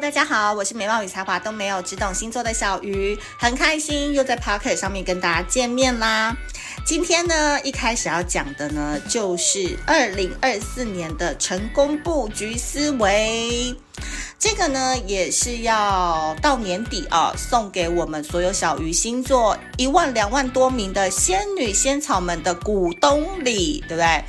[0.00, 6.36] 大家好，我是美貌与才华都没有，只懂星座的小鱼，很开心又在 Pocket 上面跟大家见面啦。
[6.84, 13.74] 今天呢，一开始要讲的呢，就是二零二四年的成功布局思维。
[14.38, 24.22] 这个呢，也是要到年底啊，送给我们所有小鱼星座一万两万多名的仙女仙草们的股东礼，对不对？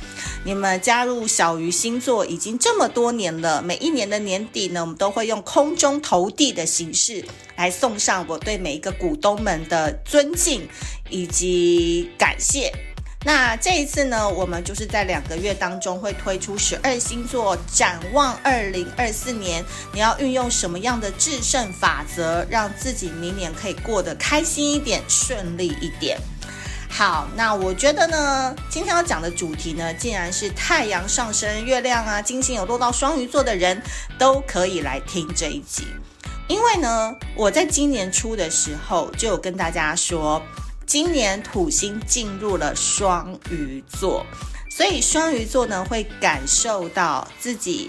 [0.44, 7.24] 你们加入小鱼星座已经这么多年了，每一年的年底呢，我们都会用空中投递的形式
[7.56, 10.68] 来送上我对每一个股东们的尊敬
[11.08, 12.72] 以及感谢。
[13.22, 19.62] 那这一次呢，我们就是在两个月当中会推出十二星座展望二零二四年，
[19.92, 26.18] 你要运用什么样的制胜法则，让自己明年可以过得开心一点、顺利一点。
[26.88, 33.80] 好，那我觉得呢，今天要讲的主题呢，既然是太阳上升、月亮啊、金星有落到双鱼座的人
[34.18, 35.84] 都可以来听这一集，
[36.48, 40.42] 因为呢，我在今年初的时候就有跟大家说，
[40.90, 44.26] 今年土星进入了双鱼座，
[44.68, 47.88] 所以双鱼座呢会感受到自己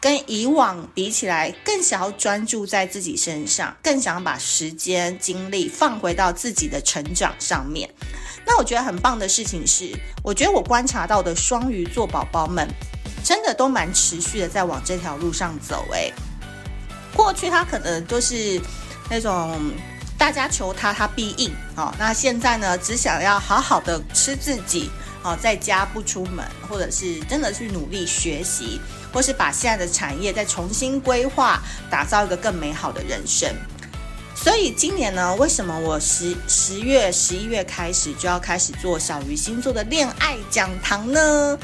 [0.00, 7.88] 跟以往比起来，更想要专注在自己身上，更想要把时间精力放回到自己的成长上面。
[8.44, 9.92] 那我觉得很棒的事情是，
[10.24, 12.68] 我觉得我观察到的双鱼座宝宝们，
[13.22, 15.86] 真的都蛮持续的在往这条路上走。
[15.92, 16.12] 诶，
[17.14, 18.60] 过去他可能都是
[19.08, 19.56] 那种
[20.20, 21.50] 大家求他，他必应。
[21.76, 24.90] 哦，那现在呢，只想要好好的吃自己，
[25.22, 28.78] 哦，在家不出门，或者是真的去努力学习，
[29.14, 33.50] 或是把现在的产业再重新规划，打造一个更美好的人生。
[34.34, 41.58] 所以今年呢，为什么我十十月、十一月开始就要开始做小鱼星座的恋爱讲堂呢？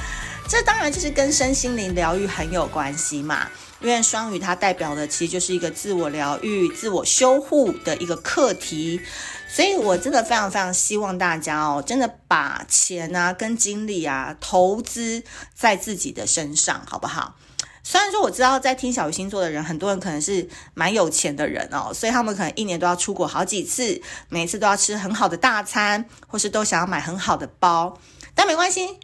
[0.48, 3.46] 这当然就是跟身心灵疗愈很有关系嘛。
[3.80, 9.01] 因为双鱼它代表的其实就是一个自我疗愈、自我修护的一个课题，
[9.48, 15.23] 所以我真的非常非常希望大家哦，真的把钱啊跟精力啊投资
[15.55, 17.36] 在自己的身上，好不好？
[17.83, 27.96] 虽然说我知道在听小鱼星座的人，很多人可能是蛮有钱的人哦，所以他们可能一年都要出国好几次，每次都要吃很好的大餐，或是都想要买很好的包。
[28.34, 28.98] 但没关系，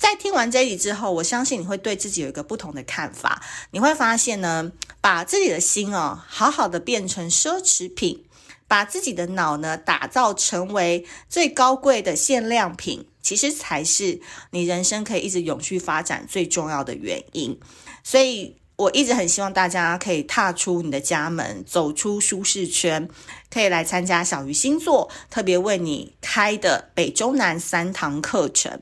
[0.00, 3.42] 在听完这一集之后，我相信你会对自己有一个不同的看法。
[3.70, 4.72] 你会发现呢，
[5.02, 8.24] 把自己的心哦，好好的变成奢侈品，
[8.66, 14.22] 把自己的脑呢，打造成为最高贵的限量品，其实才是
[14.52, 17.60] 你人生可以一直永续发展最重要的原因。
[18.02, 23.06] 所以我一直很希望大家可以踏出你的家门，走出舒适圈，
[23.52, 28.80] 可以来参加小鱼星座特别为你开的北中南三堂课程。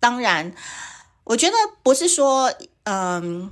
[0.00, 0.54] 当然，
[1.24, 2.52] 我觉得不是说，
[2.84, 3.50] 嗯。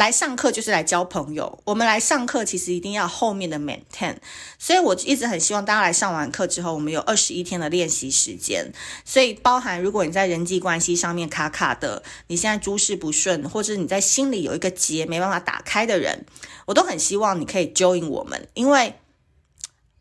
[0.00, 1.60] 来上课就是来交朋友。
[1.66, 4.16] 我们来上课，其实一定要后面的 maintain。
[4.58, 8.72] 所以我一直很希望大家来上完课之后，我们有二十一天的练习时间。
[9.04, 16.24] 所以包含如果你在人际关系上面卡卡的，你现在诸事不顺，或者你在心里有一个结没办法打开的人，
[16.64, 18.94] 我都很希望你可以 join 我们，因为。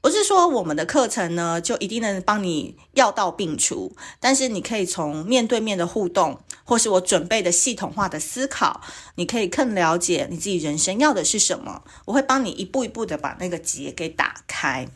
[0.01, 8.79] 不是说我们的课程呢，就一定能帮你药到病除，但是你可以从面对面的互动，或是我准备的系统化的思考，
[9.15, 11.83] 你可以更了解你自己人生要的是什么。
[12.05, 14.87] 我会帮你一步一步的把那个结给打开。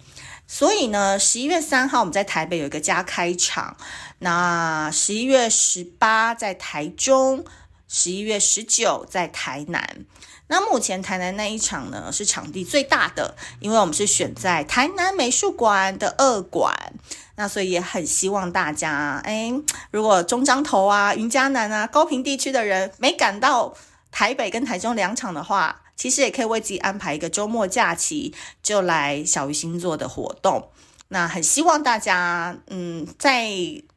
[0.48, 3.76] 所以呢，十一月三号我们在台北有一个加开场，
[4.20, 7.44] 那十一月十八在台中，
[7.88, 10.06] 十一月十九在台南。
[10.48, 16.94] 那目前台南那一场呢，是场地最大的，因为我们是选在台南美术馆的二馆，
[17.38, 19.52] 那所以也很希望大家，哎，
[19.90, 23.74] 如果中彰投啊、云嘉南啊、高屏地区的人没赶到
[24.12, 30.70] 台北跟台中两场的话，其实也可以为自己安排一个周末假期，就来小鱼星座的活动。
[31.14, 33.48] 那很希望大家，嗯，在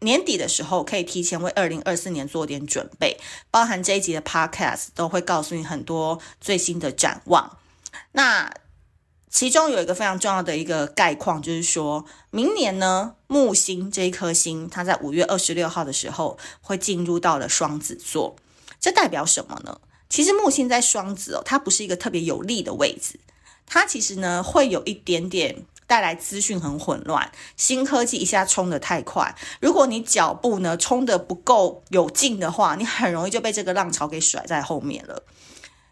[0.00, 3.18] 年底的时候可以提前为二零二四年做点准备，
[3.50, 7.56] 包含这一集的 Podcast 都会告诉你很多最新的展望。
[8.12, 8.52] 那
[9.30, 18.36] 其中有一个非常重要的一个概况，就是说明年呢，木星这一颗星，它在五月二十六号的时候会进入到了双子座，
[18.78, 19.80] 这代表什么呢？
[20.10, 23.18] 其实木星在双子哦，它不是一个特别有利的位置，
[23.64, 25.64] 它其实呢会有一点点。
[25.86, 35.22] 带来资讯很混乱，新科技一下冲得太快，如果你脚步呢冲得不够有劲的话，你很容易就被这个浪潮给甩在后面了。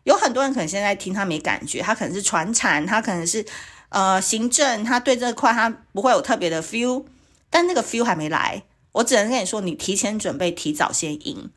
[0.02, 3.46] 有很多人可能现在听他没感觉，他可能是传产，他可能是
[3.88, 7.04] 呃行政，他对这块他不会有特别的 feel，
[7.48, 11.50] 但那个 feel 还没来，我只能跟你说，你提前准备，提早先赢。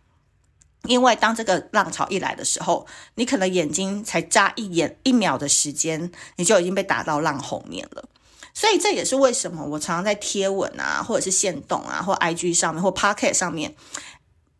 [0.83, 8.05] 因为当这个浪潮一来的时候，你可能眼睛才眨一眼一秒的时间，你就已经被打到浪后面了。
[8.57, 13.75] 所以这也是为什么我常常在贴文啊，或者是线动啊，或 IG 上面，或 Pocket 上面，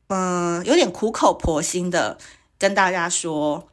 [0.09, 2.19] 嗯，有点苦口婆心的
[2.59, 3.67] 跟大家说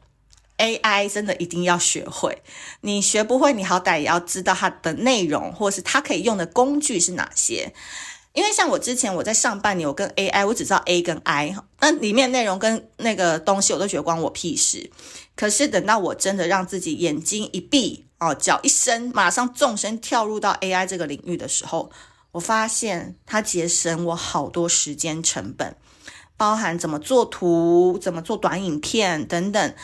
[0.57, 2.41] ，AI 真的一定要学会。
[2.81, 7.71] 你学不会，你好歹也要知道它的内容，或是它可以用的工具是哪些。
[8.33, 14.89] 因为像我之前我在上半年，我跟 AI，我只知道 A 跟 I，那里面内容跟那个东西，我都觉得关我屁事。
[15.35, 21.91] 可是等到我真的让自己眼睛一闭，哦，脚一伸，马上纵身跳入到 AI 这个领域的时候，
[22.31, 25.75] 我发现它节省我好多时间成本，
[26.37, 29.75] 包含怎么做图、怎么做短影片等等，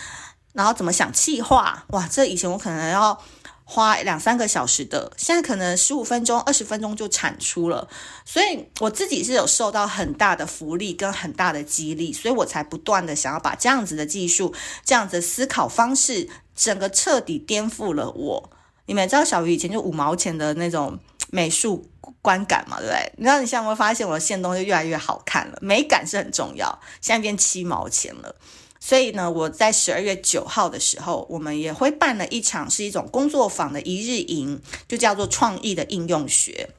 [0.53, 3.21] 然后怎么想企划，哇，这以前我可能要。
[3.63, 7.87] 花两三个小时的，现在可能十五分钟、二十分钟就产出了，
[8.25, 16.27] 所以我自己是有受到很大的福利跟很大的激励，所以我才不断的想要把这样子的技术、这样子的思考方式，
[16.61, 18.49] 整个彻底颠覆了我。
[18.85, 20.99] 你们知道小鱼以前就五毛钱的那种
[21.31, 21.89] 美术
[22.21, 23.11] 观感嘛，对不对？
[23.17, 25.57] 你知道你现在会发现我的线东就越来越好看了？
[25.61, 28.35] 美感是很重要，现在变七毛钱了。
[28.79, 36.69] 所以呢，我在十二月九号的时候，我们也会办了一场是一种工作坊的一日营，就叫做创意的应用学。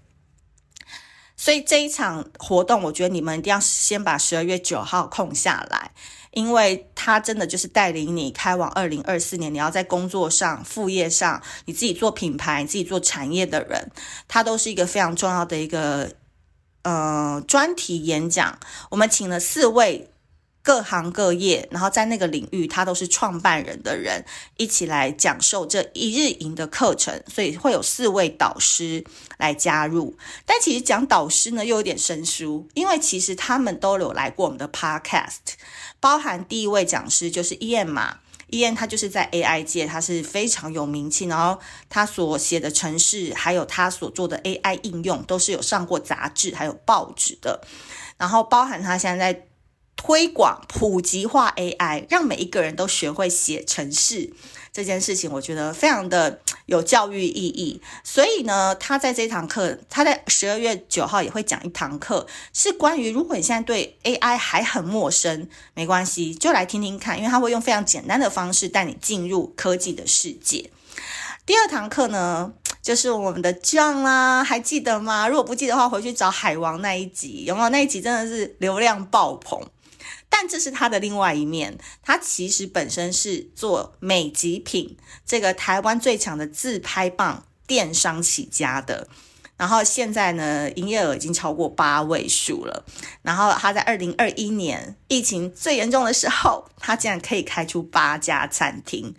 [1.42, 5.90] 所以这一场活动，我觉得你们一定要先把十二月九号空下来，
[6.30, 9.52] 因为它真的就是带领你开往二零二四年。
[9.52, 13.90] 你要在工作上、副业上，你自己做品牌、你自己做产业的人，
[14.28, 16.12] 它都是一个非常重要的一个
[16.82, 18.56] 呃专题演讲。
[18.90, 20.11] 我们请了四位。
[20.62, 24.24] 各行各业，然后在那个领域，他都是创办人的人，
[24.56, 29.04] 一起来讲授这一日营的课程，所以会有四位导师
[29.38, 30.16] 来加入。
[30.46, 35.54] 但其实讲导师呢，又有点生疏，因为其实他们都有来过我们的 Podcast，
[35.98, 38.18] 包含第一位讲师就是 Ian 嘛
[38.50, 47.60] ，Ian 他就是在 AI 界他是非常有名气，然后他所写的城市，还有他所做的 AI 应用，都是有上过杂志还有报纸的，
[48.16, 49.46] 然后包含他现在在。
[49.96, 54.32] 推广普及化 AI，让每一个人都学会写程式
[54.72, 57.80] 这件事情，我觉得非常的 有教育意义。
[58.02, 70.70] 所以呢，他在这堂课，他在十二月九号也会讲一堂课，是关于如果你现在对 AI 还很陌生，没关系，就来听听看，因为他会用非常简单的方式带你进入科技的世界。
[71.44, 75.28] 第二堂课呢，就是我们的 John 啦，还记得吗？
[75.28, 77.68] 如果不记得的话，回去找海王那一集，有没有？
[77.68, 79.60] 那一集真的是流量爆棚。
[80.34, 84.96] 但这是他的另外一面，他其实本身是做美极品
[85.26, 89.06] 这个台湾最强的自拍棒电商起家的，
[89.58, 92.84] 然后现在呢，营业额已经超过八位数了。
[93.20, 99.14] 然后他在二零二一年疫情最严重的时候，他竟然可以开出八家餐厅，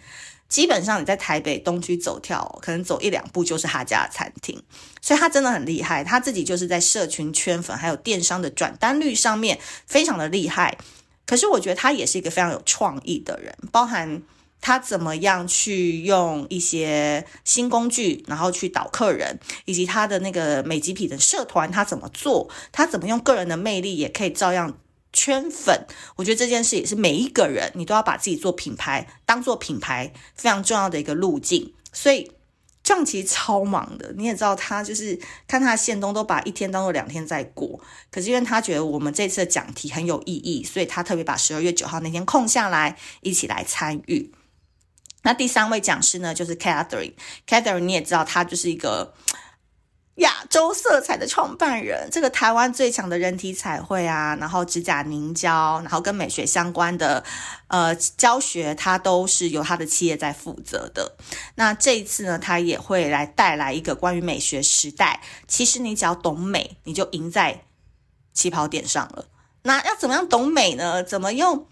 [0.49, 4.61] 基本上你在台北东区走跳，可能走一两步就是他家的餐厅，
[4.99, 6.03] 所以他真的很厉害。
[6.03, 10.77] 他自己就是在社群圈粉还有电商的转单率上面非常的厉害。
[11.25, 14.21] 可是我觉得他也是一个非常有创意的人，包含
[14.61, 24.77] 他怎么样去用一些新工具，然后去导客人，以及他的那个美极品的社团他怎么做，他怎么用个人的魅力也可以照样
[25.11, 25.85] 圈粉。
[26.15, 32.31] 我觉得这件事也是每一个人你都要把自己做品牌当做品牌非常重要的一个路径，所以。
[32.83, 37.79] 这样其实超忙的，你也知道他就是看他的限动都把一天当做两天在过。
[38.11, 44.31] 可是因为他觉得我们这次的讲题很有意义，所以他特别把十二月九号那天空下来，一起来参与。
[45.23, 49.13] 那第三位讲师呢，就是 Catherine，Catherine 你也知道，他就是一个。
[50.15, 57.23] 亚洲色彩的创办人，这个台湾最强的人体彩绘啊，然后指甲凝胶，然后跟美学相关的
[57.67, 61.15] 呃教学，他都是由他的企业在负责的。
[61.55, 65.21] 那这一次呢，他也会来带来一个关于美学时代。
[65.47, 67.63] 其实你只要懂美，你就赢在
[68.33, 69.25] 起跑点上了。
[69.63, 71.01] 那要怎么样懂美呢？
[71.03, 71.65] 怎么用？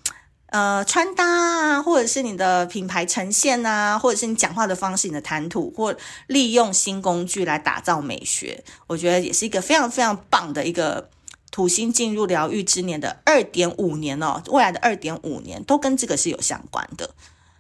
[0.52, 5.96] 呃，穿搭啊，或者是你的品牌呈现啊，或者是你讲话的方式、你的谈吐，或
[6.28, 11.10] 利用新工具来打造美学，我觉得也是一个非常非常棒的一个
[11.52, 17.12] 土星进入疗愈之年的二点五年哦，未来的二点五年都跟这个是有相关的。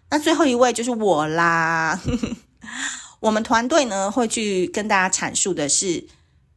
[0.10, 1.98] 那最后一位就是我啦，
[3.22, 6.08] 我们团队呢会去跟大家阐述的是。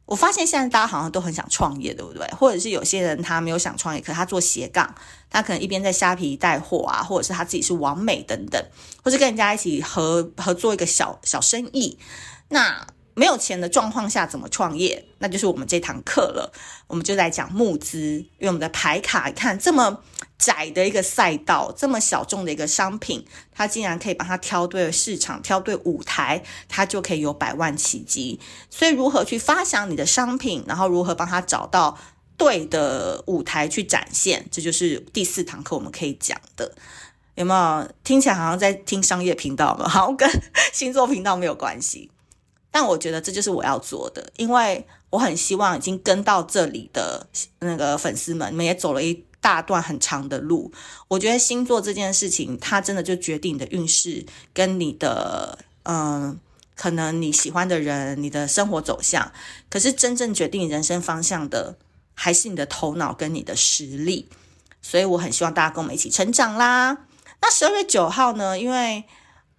[0.06, 2.26] 我发现现在大家好像都很想创业，对不对？
[2.28, 4.94] 或者是有些人他没有想创业，可是他做斜杠，
[5.30, 8.62] 他可能一边在虾皮带货啊，或者是他自己是完美等等，
[9.02, 11.99] 或是跟人家一起合合作一个小小生意。
[12.49, 15.04] 那没有钱的状况下怎么创业？
[15.18, 16.52] 那就是我们这堂课了。
[16.87, 17.99] 我们就来讲募资，
[18.38, 20.02] 因为我们的牌卡，你看这么
[20.38, 28.38] 窄的一个赛道，这么小众的一个商品，它竟然可以帮他挑对了市场，挑对舞台，他就可以有百万奇迹。
[28.68, 31.97] 所以，如何去发想你的商品，然后如何帮他找到
[32.37, 36.75] 对的舞台去展现，这就是第四堂课我们可以讲的。
[37.37, 39.88] 有没有听起来好像在听商业频道吗？
[39.88, 40.28] 好像跟
[40.73, 42.11] 星座频道没有关系。
[42.75, 47.25] 但我觉得这就是我要做的，因为我很希望已经跟到这里的
[47.61, 50.73] 那个粉丝们，你们也走了一大段很长的路。
[51.07, 56.37] 我觉得星座这件事情，它真的就决定你的运势跟你的嗯，
[56.75, 59.31] 可能你喜欢的人，你的生活走向。
[59.71, 61.76] 可是真正决定人生方向的，
[62.14, 64.28] 还是你的头脑跟你的实力。
[64.83, 67.07] 所以我很希望大家跟我们一起成长啦。
[67.40, 68.59] 那十二月九号呢？
[68.59, 69.04] 因为，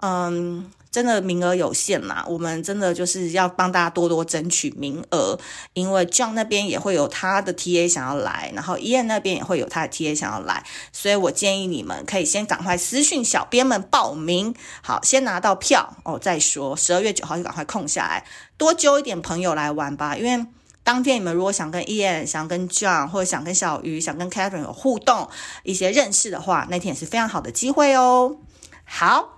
[0.03, 5.37] 嗯，真的名额有限嘛，我们真的就是要帮大家多多争取名额。
[5.73, 16.77] 因为 John 那边也会有他的 TA 想要来，然后 Ian 那边也会有他的 TA 想要来，所以我建议你们可以先赶快私讯小编们报名，好，先拿到票哦再说。
[16.77, 18.25] 十二月九号就赶快空下来，
[18.55, 20.45] 多揪一点朋友来玩吧，因为。
[20.85, 25.27] 当天你们如果想跟 Ian、想跟 John 或者想跟小鱼、想跟 Catherine 有互动、
[25.63, 28.37] 一些认识的话，那天也是非常好的机会哦。
[28.83, 29.34] 好，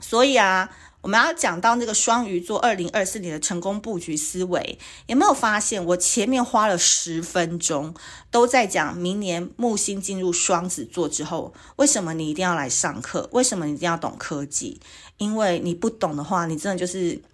[0.00, 7.94] 所以啊，我们要讲到那个双鱼座二零二四年的成功布局思维，有没有发现我前面花了十分钟
[8.30, 13.28] 都在讲明年木星进入双子座之后，为什么你一定要来上课？
[13.32, 14.80] 为什么你一定要懂科技？
[15.16, 17.20] 因为你不懂的话，你真的就是。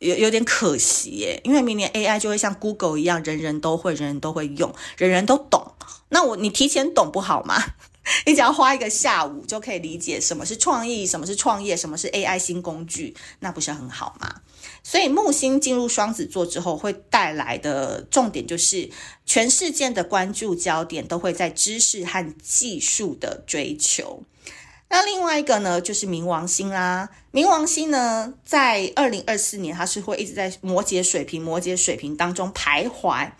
[0.00, 5.72] 有有点可惜耶，因为明年 AI 就会像 Google 一样，人人都会，人人都会用，人人都懂。
[6.10, 7.54] 那我你提前懂不好吗？
[8.26, 14.42] 你只要花一个下午就可以理解什么是创意，什么是创业，什么是 AI 新工具，那不是很好吗？
[14.82, 18.90] 所以木星进入双子座之后，会带来的重点就是
[19.24, 24.24] 全世界的关注焦点都会在知识和技术的追求。
[24.94, 27.08] 那另外一个呢，就是冥王星啦。
[27.32, 33.32] 冥王星呢，在二零二四年，它是会一直在摩羯、水瓶、摩羯、水瓶当中徘徊。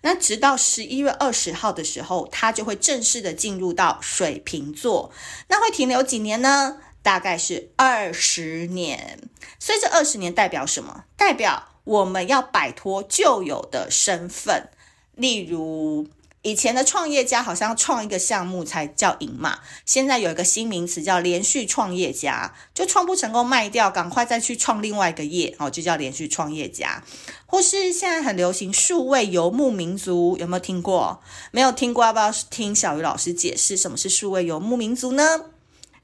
[0.00, 5.12] 那直到十一月二十号的时候，它就会正式的进入到水瓶座。
[5.48, 6.78] 那会停留几年呢？
[7.02, 9.20] 大概是二十年。
[9.58, 11.04] 所以这二十年代表什么？
[11.18, 14.70] 代表我们要摆脱旧有的身份，
[15.14, 16.08] 例如。
[16.42, 27.04] 以前的创业家好像创一个项目才叫赢嘛，现在有一个新名词叫连续创业家，就创不成功卖掉，赶快再去创另外一个业，哦，就叫连续创业家。
[27.46, 31.20] 或是现在很流行数位游牧民族，有没有听过？
[31.52, 35.51] 没有听过，要不要听小鱼老师解释什么是数位游牧民族呢？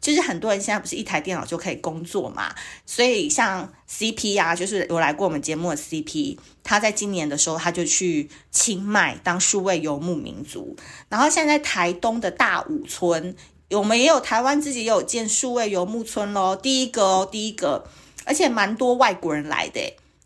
[0.00, 2.54] 就是很多人现在不是一台电脑就可以工作嘛，
[2.86, 10.76] 所以像 CP 啊，就是有来过我们节目的 CP，他在今年的时候他就去清迈当数位游牧民族，
[11.08, 13.34] 然后现在在台东的大武村，
[13.70, 17.84] 我们也有台湾自己也有建数位游牧村咯，第一个哦，第一个，
[18.24, 19.80] 而且蛮多外国人来的，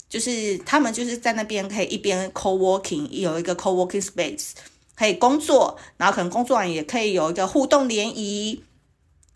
[0.09, 4.51] 就是他们就是在那边可以一边 co-working，有一个 co-working space
[4.95, 8.63] 可以工作，然后可能工作完也可以有一个互动联谊。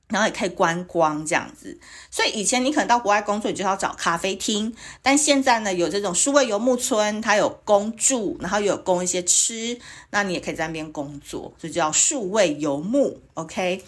[0.08, 1.76] 然后也可以观光这样子，
[2.10, 4.72] 所以以前你可能到国外工作，你就要找咖啡厅，
[5.02, 9.76] 但现在呢，有这种数位游牧村，它有供住，然后有供一些吃，
[10.10, 13.82] 那你也可以在那边工作，这就叫数位游牧，OK，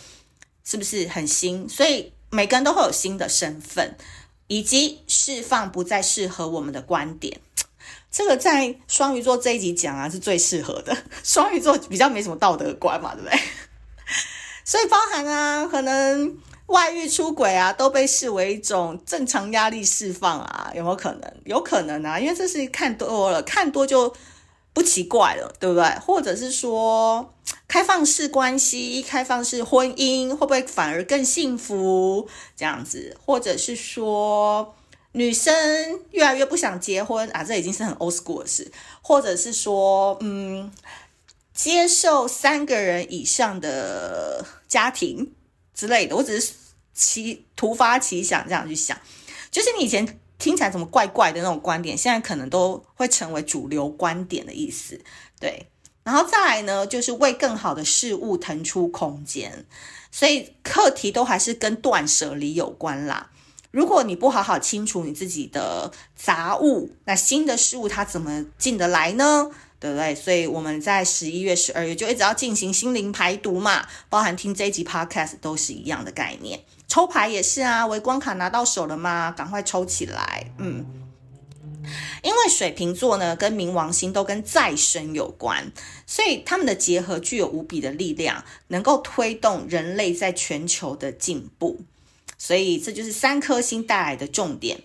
[0.65, 1.69] 是不是很新？
[1.69, 3.97] 所以每个人都会有新的身份，
[4.49, 7.41] 以及释放不再适合我们的观点，
[8.11, 13.39] 这个在双鱼座这一集讲啊是最适合的，双鱼座比较没什么道德观嘛，对不对？
[14.69, 21.33] 所以包含啊，可能外遇出轨啊，都被视为一种正常压力释放啊，有没有可能？
[21.47, 24.15] 有可能啊，因为这是看多了，看多就
[24.75, 25.89] 不奇怪了，对不对？
[26.05, 27.33] 或者是说
[27.67, 32.29] 开放式关系、开放式婚姻，会不会反而更幸福？
[32.55, 34.75] 这样子，或者是说
[35.13, 35.51] 女生
[36.11, 38.71] 越来越不想结婚啊，这已经是很 old school 的事，
[39.01, 40.71] 或者是说，嗯。
[41.59, 45.33] 接受三个人以上的家庭
[45.75, 46.53] 之类的，我只是
[46.95, 48.97] 奇突发奇想这样去想，
[49.51, 55.01] 就是你以前听起来怎么怪怪的那种观点，现在可能都会成为主流观点的意思。
[55.41, 55.67] 对，
[56.05, 59.67] 然后再来呢，就是为更好的事物腾出空间，
[60.13, 63.31] 所以课题都还是跟断舍离有关啦。
[63.73, 69.51] 如果你不好好清除你自己的杂物，那新的事物它怎么进得来呢？
[69.81, 70.15] 对不对？
[70.15, 76.61] 所以我们在十一月、十二月就一直要进行心灵排毒嘛，包含听这一集 podcast 都是一样的概念。
[76.89, 79.31] 抽牌也是啊，微光卡拿到手了吗？
[79.31, 80.51] 赶快抽起来。
[80.57, 80.85] 嗯，
[82.23, 85.71] 因为水瓶座呢跟冥王星都跟再生有关，
[86.07, 91.81] 所以他们的结合具有无比的力量，能够推动人类在全球的进步。
[92.39, 94.81] 所以这就是三颗星带来的重点。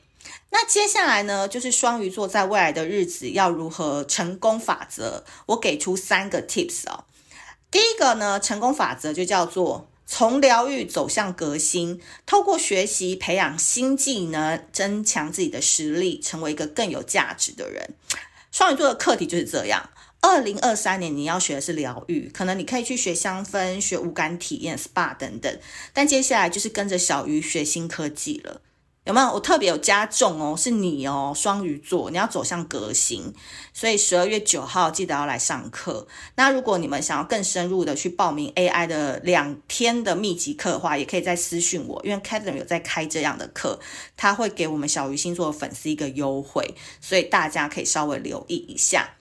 [0.50, 7.06] 那接下来呢，就是双鱼座在未来的日子要如何成功法则，我给出三个 tips 哦。
[7.72, 17.96] 第一个呢，成功法则就叫做从疗愈走向革新，透过学习培养新技能，增强自己的实力，成为一个更有价值的人。
[18.52, 19.90] 双鱼座的课题就是这样。
[20.22, 25.60] 二零二三年你要学的是疗愈，可能你可以去学香氛、学无感体验、SPA 等等，
[25.92, 28.62] 但接下来就是跟着小鱼学新科技了。
[29.06, 29.34] 有没有？
[29.34, 33.34] 我特别有加重哦，是你哦，双鱼座，你要走向革新，
[33.74, 36.08] 所以十二月九号记得要来上课。
[36.36, 43.80] 那如果你们想要更深入的去报名 AI 的两天的密集课的话，也可以再私讯我，因为 Katelyn 有在开这样的课，
[44.16, 49.16] 他会给我们小鱼星座的粉丝一个优惠，所以大家可以稍微留意一下。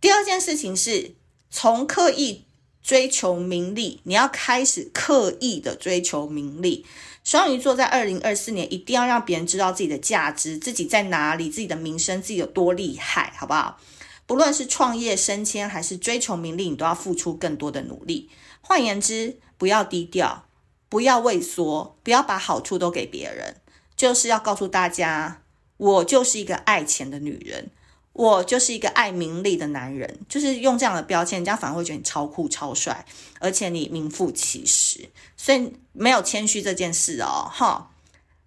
[0.00, 1.14] 第二件事情是
[1.48, 2.45] 从刻意
[2.86, 6.86] 追求名利，你要开始刻意的追求名利。
[7.24, 13.80] 双鱼座在二零二四年一定要让别人知道自己的价值，自己在哪里，自己的名声，自己有多厉害，好不好？
[14.24, 18.30] 不论是创业、升迁，还是追求名利，你都要付出更多的努力。
[18.60, 20.46] 换言之，不要低调，
[20.88, 23.56] 不要畏缩，不要把好处都给别人，
[23.96, 25.42] 就是要告诉大家，
[25.76, 27.72] 我就是一个爱钱的女人。
[28.16, 33.04] 我就是一个爱名利的男人，就是用这样的标签，人家反而会觉得你超酷超帅，
[33.40, 37.90] 而且你名副其实，所以没有谦虚这件事哦，哈。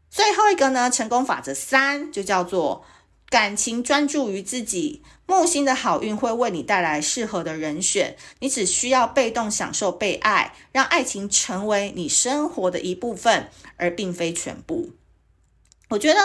[0.09, 2.83] 最后一个呢，成功法则三就叫做
[3.29, 14.89] 感情专注于自己，木星的好运会为你带来适合的人选，你只需要被动享受被爱，让爱情成为你生活的一部分，而并非全部。
[15.89, 16.19] 我觉得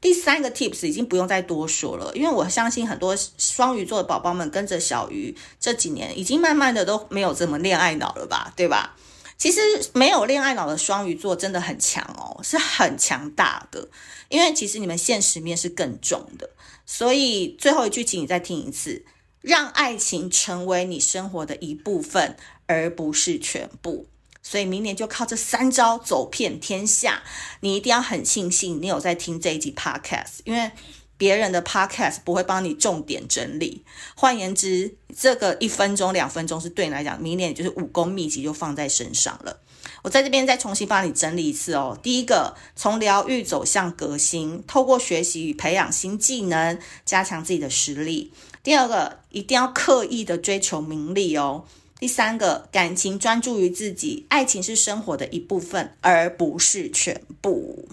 [0.00, 8.96] 第三个 tips 已经不用再多说了，因为我相信很多双鱼座的宝宝们跟着小鱼这几年，已经慢慢的都没有这么恋爱脑了吧，对吧？
[9.36, 9.60] 其实
[9.94, 13.88] 没有恋爱脑的双鱼座真的很强哦，是很强大的，
[14.28, 16.50] 因为其实你们现实面是更重的。
[16.84, 19.04] 所以最后一句，请你再听一次，
[19.40, 24.06] 让爱情成为你生活的一部分，而不是全部。
[24.42, 27.22] 所以明年就靠这三招走遍天下，
[27.60, 30.70] 你一定要很庆幸你有在听这一集 podcast，因为
[31.16, 33.84] 别人的 podcast 不会帮你重点整理。
[34.14, 39.60] 换言之，这个一分钟、两分钟是对你来讲，明年就是武功秘籍就放在身上了。
[40.02, 41.98] 我在这边再重新帮你整理一次哦。
[42.02, 48.32] 第一个，从疗愈走向革新，透过学习与培养新技能，加强自己的实力。
[48.62, 51.66] 第二个，一定要刻意的追求名利哦。
[52.00, 57.86] 第三个，感情专注于自己，爱情是生活的一部分，而不是全部。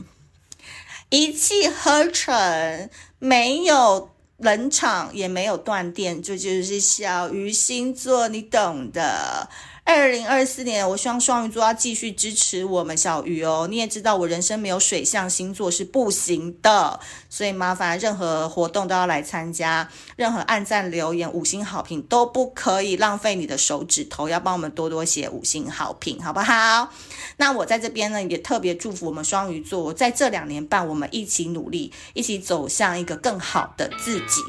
[1.09, 2.89] 一气呵成，
[3.19, 9.49] 没有冷场，也没有断电，这就，是小鱼星座，你懂的。
[9.87, 13.67] 二零二四年，我希望双鱼座要继续支持我们小鱼哦。
[13.69, 26.89] 你也知道，我人生没有水象星座是不行的，所以麻烦任何活动都要来参加，任何按赞、留言、五星好评都不可以浪费你的手指头，要帮我们多多写五星好评，好不好？
[27.37, 34.41] 那我在这边呢，也特别祝福我们双鱼座，在这两年半，我们一起努力，一起走向一个更好的自己。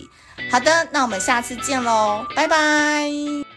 [0.51, 3.48] 好的，那我们下次见喽，拜拜。